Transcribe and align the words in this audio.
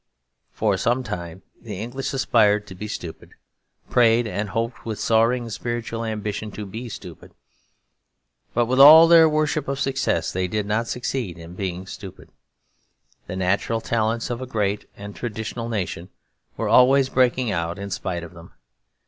For 0.51 0.77
some 0.77 1.03
time 1.03 1.43
the 1.61 1.79
English 1.79 2.11
aspired 2.11 2.65
to 2.65 2.73
be 2.73 2.87
stupid, 2.87 3.35
prayed 3.91 4.25
and 4.25 4.49
hoped 4.49 4.83
with 4.83 4.99
soaring 4.99 5.47
spiritual 5.51 6.03
ambition 6.03 6.49
to 6.53 6.65
be 6.65 6.89
stupid. 6.89 7.35
But 8.55 8.65
with 8.65 8.79
all 8.79 9.07
their 9.07 9.29
worship 9.29 9.67
of 9.67 9.79
success, 9.79 10.31
they 10.31 10.47
did 10.47 10.65
not 10.65 10.87
succeed 10.87 11.37
in 11.37 11.53
being 11.53 11.85
stupid. 11.85 12.29
The 13.27 13.35
natural 13.35 13.79
talents 13.79 14.31
of 14.31 14.41
a 14.41 14.47
great 14.47 14.89
and 14.97 15.15
traditional 15.15 15.69
nation 15.69 16.09
were 16.57 16.67
always 16.67 17.07
breaking 17.09 17.51
out 17.51 17.77
in 17.77 17.91
spite 17.91 18.23
of 18.23 18.33
them. 18.33 18.53